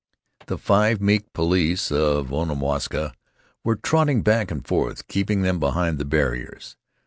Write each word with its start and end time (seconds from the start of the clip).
The 0.47 0.57
five 0.57 0.99
meek 0.99 1.31
police 1.31 1.91
of 1.91 2.31
Onamwaska 2.33 3.13
were 3.63 3.75
trotting 3.75 4.23
back 4.23 4.49
and 4.49 4.65
forth, 4.67 5.07
keeping 5.07 5.43
them 5.43 5.59
behind 5.59 5.99
the 5.99 6.05
barriers. 6.05 6.75